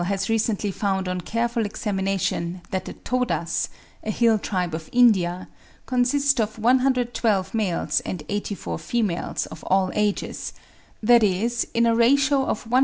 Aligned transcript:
has 0.05 0.29
recently 0.29 0.71
found 0.71 1.07
on 1.07 1.21
careful 1.21 1.63
examination 1.63 2.61
that 2.71 2.85
the 2.85 2.93
Todas, 2.93 3.69
a 4.03 4.09
hill 4.09 4.39
tribe 4.39 4.73
of 4.73 4.89
India, 4.91 5.47
consist 5.85 6.39
of 6.41 6.57
112 6.57 7.53
males 7.53 7.99
and 7.99 8.23
84 8.27 8.79
females 8.79 9.45
of 9.47 9.63
all 9.65 9.91
ages—that 9.93 11.21
is 11.21 11.67
in 11.75 11.85
a 11.85 11.93
ratio 11.95 12.37
of 12.37 12.63
133. 12.65 12.79